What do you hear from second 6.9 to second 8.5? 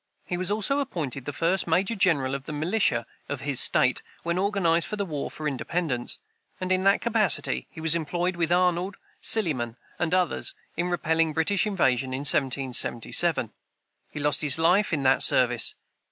capacity he was employed,